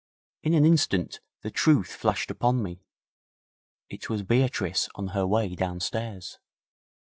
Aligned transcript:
In 0.41 0.55
an 0.55 0.65
instant 0.65 1.19
the 1.43 1.51
truth 1.51 1.89
flashed 1.93 2.31
upon 2.31 2.63
me. 2.63 2.81
It 3.87 4.09
was 4.09 4.23
Beatrice 4.23 4.89
on 4.95 5.09
her 5.09 5.27
way 5.27 5.53
downstairs. 5.53 6.39